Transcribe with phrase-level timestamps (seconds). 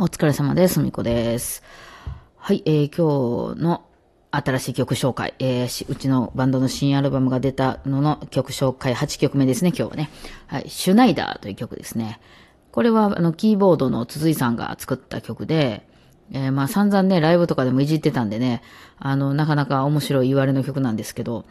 [0.00, 0.78] お疲れ様です。
[0.78, 1.64] みこです。
[2.36, 3.84] はい、えー今日の
[4.30, 10.08] 新しい曲紹介、えーうちのバンドの新アルバムが出たのの曲紹介8曲目ですね、今日はね。
[10.46, 12.20] はい、シュナイダーという曲ですね。
[12.70, 15.84] これは、あの、キーボードの筒井さんが作った曲で、
[16.30, 18.62] えーまあ散々ね、ライブとかでもいじってたんでね、
[19.00, 21.44] あの、なかなか面白い言われの曲なんですけど、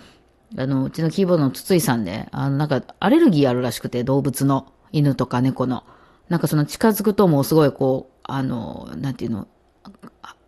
[0.58, 5.84] あの、うちのキーボードの筒井さんね、あの、なんか、アレルギーあるらしくて、動物の、犬とか猫の。
[6.30, 9.48] なんかその近づくともうすごいこう、あの、なんていうの、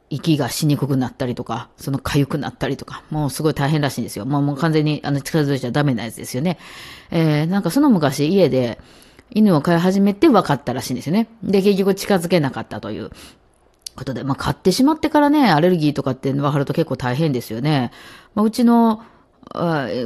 [0.10, 4.26] 息がしにくくなったりとか、その痒くなったりとか、もうすごい大変らしいんですよ。
[4.26, 6.58] もうもう完全にあの近づいちゃダメなやつですよね。
[7.12, 8.80] えー、なんかその昔家で
[9.30, 11.28] 犬を飼い始めて分かったらしいんですよね。
[11.44, 13.12] で、結局近づけなかったという。
[13.96, 17.92] ことで、まあ、買ってしまってからね、アレルギーとかって分かると結構大変ですよね。
[18.34, 19.04] まあ、うちの、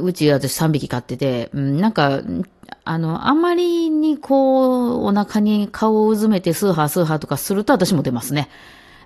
[0.02, 2.22] うち私3匹飼ってて、うん、なんか、
[2.84, 8.48] あの、あまりにこう、お腹に顔をうずめてスーハースーハーとかすると私も出ますね。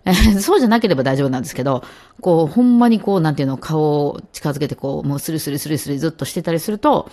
[0.41, 1.83] そうじゃなければ大丈夫なんですけど、
[2.21, 7.11] こう、ほんまにこう、なんていうの、顔を近づけてこう、もうスリスリスリスリずっとしてたりすると、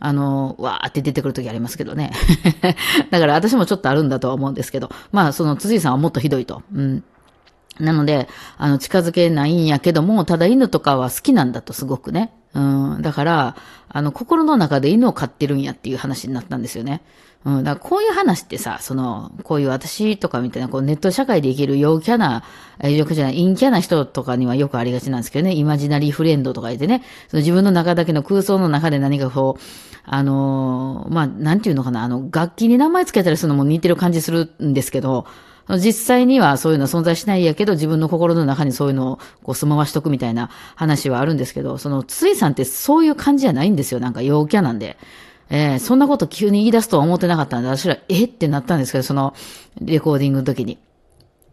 [0.00, 2.10] あの、わーって出てくるときありますけどね。
[3.10, 6.62] だから私もちょっとあるんだとは思うんですけど、まあ、その辻井さんはもっとひどいと。
[6.74, 7.04] うん。
[7.78, 12.32] なので、あの、近づけないんやけども、ただ犬とかは好きなんだとすごくね。
[12.54, 12.60] う
[12.98, 13.02] ん。
[13.02, 13.56] だから、
[13.88, 17.02] あの、心の中で犬を飼ってるんやっていう話になったんですよね。
[17.44, 17.64] うん。
[17.64, 22.44] だからこういう話ってさ、その、こういう私とかみたいな、こうネット社会で生きる陽キャな、
[22.80, 25.54] えー陽キャじゃない、陰キャな人とかにはよくありがちなんですけどね。
[25.54, 27.02] イマジナリーフレンドとか言ってね。
[27.28, 29.62] その自分の中だけの空想の中で何かこう、
[30.04, 35.26] あのーまあ、なんていうのかな、あの、楽器に名前つけたりするのも似てる感じするんですけど、
[35.68, 44.00] 実際にはそういうのは存在しないやけど、自分の心の中にそういうのをこう住まわしとくみたいな話はあるんですけど、その、ついさんってそういう感じじゃないんですよ。
[44.00, 44.96] なんか陽キャなんで。
[45.50, 49.34] えーそんなこと急に言い出すとは思ってなかったんで、私ら、えってなったんですけど、その、
[49.80, 50.78] レコーディングの時に。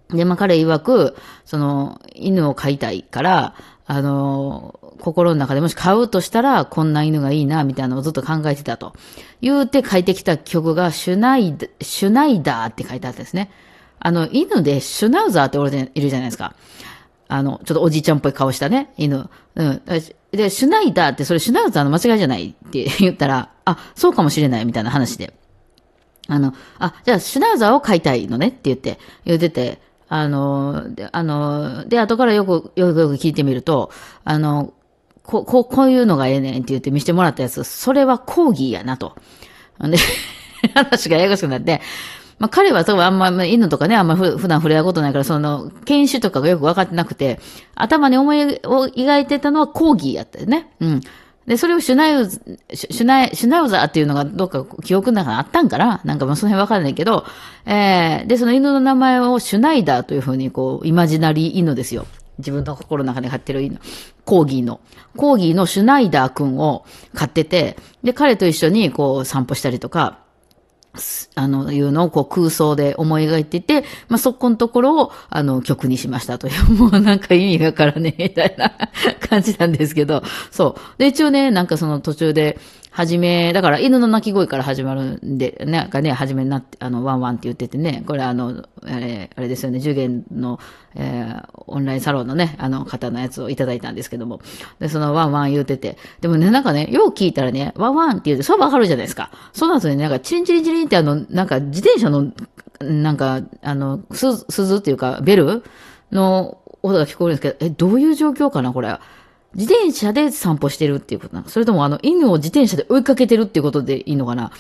[0.10, 8.94] で、まあ彼曰く、その、犬を飼いたいから、あの、心の中でもし飼うとしたら、こんな犬がいいな、みたいなのをずっと考えてたと。
[9.42, 13.52] 言うて書いてきた曲が、シュナイダ、シュナイダーって書いてあったんですね。
[14.00, 16.56] あの、犬でシュナウザーって俺でいるじゃないですか。
[17.28, 19.30] あの、ちょっとおじいちゃんっぽい顔したね、犬。
[19.56, 19.82] うん。
[20.32, 25.34] で、シュナイダーってそれシュナウザーの間違いじゃないって言ったら、あ、そうかもしれないみたいな話で。
[26.28, 33.92] あの、あ、じゃあ、シュナウザーを飼いたいのねって言って、言ってて、あの、で、あの、で、後からよく、よくよく聞いてみると、
[34.24, 34.74] あの、
[35.24, 39.16] こ、こう、こういうのがええねんって言って見せてもらったやつ、それはコーギーやなと。
[39.80, 39.98] で、
[40.74, 41.82] 話がややこしくなって、
[42.40, 47.40] まあ、彼は多分あんま、犬とかね、あんま普段触れ合うことないから、その、犬種とかがよく分かってなくて、
[47.76, 50.72] 頭に思いを描いてたのはコーギーやったよね。
[50.80, 51.02] うん。
[51.50, 57.26] で、それをシュナウズ、シュナイ、シュナイウザーっていうのがどっか記憶の中にあったんかななんかもうその辺わかんないけど、
[57.66, 62.06] えー、で、その犬の名前をシュナイダーというふうにこう、イマジナリー犬ですよ。
[62.38, 63.80] 自分の心の中で飼ってる犬。
[64.26, 64.80] コーギーの。
[65.18, 66.86] コーギーのシュナイダーくんを
[67.16, 70.20] 飼ってて、で、彼と一緒にこう散歩したりとか、
[71.36, 78.72] あの、いうのをこう空想で思い描いてて、まあ、そこのところを、あの、曲にしましたという、 もうなんか意味がからね、みたいな
[79.30, 81.00] 感じなんですけど、そう。
[81.00, 82.60] で、一応ね、なんかその途中で、
[82.92, 90.60] はじめ、だから犬の鳴き声から始まるんで、なんかね、はじめになって、あの、ワンワンって言っててね、これあの、あれ、あれですよね、受験の、
[90.96, 94.42] えー、オンラインサロンのね、あの方のやつをいただいたんですけども、
[94.80, 99.32] で、そのワンワン言ってて、でもね、なんかね、よう聞いたらね、ワンワンって言うて、そうわかるじゃないですか。
[99.54, 102.32] その後にね、なんか、チリンチリンチリンってあの、なんか、自転車の、
[102.82, 105.64] なんか、あの、す、鈴っていうか、ベル
[106.12, 108.98] の音が聞こえるんですけど、え、どういう状況かな、これ。
[109.56, 111.50] 自転車で散歩してるっていうことなの？
[111.50, 114.52] それともあの、犬を自転車で追いかけてるっていうことでいいのかな？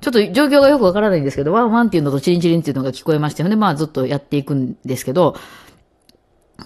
[0.00, 3.56] ちょっと状況がよくわからないんですけど、ワンワンっていうのとチリンチリンっていうのが聞こえましたよね。
[3.56, 5.36] まあずっとやっていくんですけど、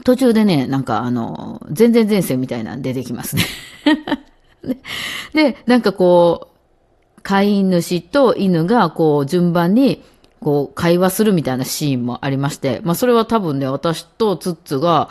[0.04, 3.44] 途中でね、なんかあの、全然前線みたいなの出てきますね。
[5.34, 6.48] で、なんかこ
[7.19, 10.04] う、飼い主と犬がこう順番に
[10.41, 15.08] こう会話するみたいなシーンもありまして、まあそれは多分ね、私とツッツが、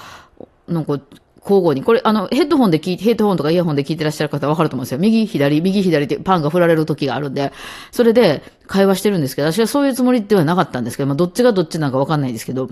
[0.68, 1.00] なんか
[1.44, 5.00] 交互に、これあのヘッドホンで聞いて、ヘッドホンとかイヤホンで聞いてらっしゃる方はわかると思うんですよ。
[5.00, 7.52] 右、左、右、左ってパンが振られる時があるんで、
[7.92, 12.70] それで会話してるんですけど、私はそういうつもりではなかったんですけど、まあどっちがどっちなんかわかんないですけど、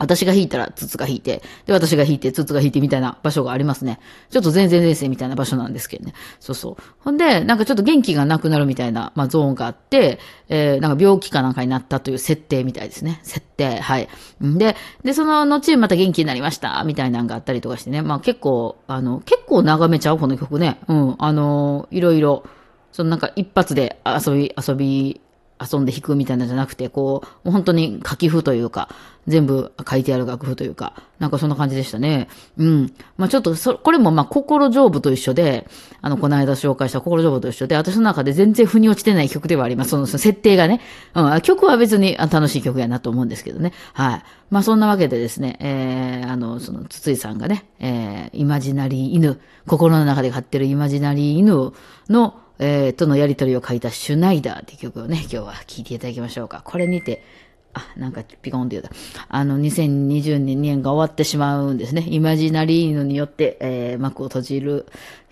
[0.00, 4.00] 私が弾いたら、ツツが弾いて、で、私が弾いて、ツツが弾いてみたいな場所がありますね。
[4.30, 6.14] ちょっと全然前世みたいな場所なんですけどね。
[6.40, 6.76] そうそう。
[7.00, 10.18] ほんで、なんかちょっと元気がなくなるみたいな、まあ、ゾーンがあって、
[10.48, 13.20] えー、なんか病気かなんかになったという設定みたいですね。
[13.22, 13.78] 設定。
[13.78, 14.08] はい。
[14.42, 14.74] んで、
[15.04, 18.00] で、その後また元気になりました、みたいなのがあったりとかしてね。
[18.00, 20.80] まあ、結構、あの、結構眺めちゃう、この曲ね。
[20.88, 21.14] うん。
[21.18, 22.44] あの、いろいろ、
[22.92, 25.20] そのなんか一発で遊び、遊び、
[25.60, 28.88] 遊んで弾くみたいなじゃなくて、こう、う本当に書き譜というか、
[29.26, 32.28] 全部書いてある楽譜というか、なんかそんな感じでしたね。
[32.56, 32.92] うん。
[33.18, 35.68] まあちょっと、そ、これもまあ心丈夫と一緒で、
[36.00, 39.90] あの、この間紹介した心丈夫と一緒で、私の中で全然腑に落ちてない曲ではあります。
[39.90, 40.80] その、その設定がね。
[41.14, 43.72] うん、曲は別に楽しい曲やなと思うんですけどね。
[43.92, 44.22] はい。
[44.50, 51.72] まあそんなわけでですね、えー、あの、その、筒井さんがね、えー、イマジナリー犬、心の中で飼ってるイマジナリー犬
[52.08, 56.60] の、えー、とのやりとりを書いたシュナイダーって曲をね、今日は聴いていただきましょうか。
[56.64, 57.24] これにて、
[57.72, 58.90] あ、なんかピコンって言うた。
[59.28, 62.04] あの、2022年が終わってしまうんですね。
[62.06, 64.86] イマジナリーヌによって、えー、幕を閉じる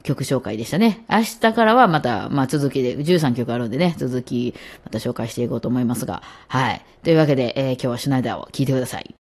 [0.05, 1.05] 曲紹介でしたね。
[1.11, 4.55] 明日からはまた、まあ続きで、13曲あるんでね、続き、
[4.85, 6.83] また紹介していこうと思いますが、はい。
[7.03, 9.15] というわけで、えー、今日はシュナイダーを聴いてください。